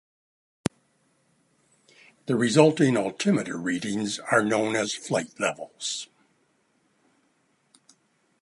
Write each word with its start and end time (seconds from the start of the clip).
The 2.25 2.35
resulting 2.35 2.97
altimeter 2.97 3.55
readings 3.55 4.17
are 4.17 4.41
known 4.43 4.75
as 4.75 4.95
flight 4.95 5.39
levels. 5.39 6.07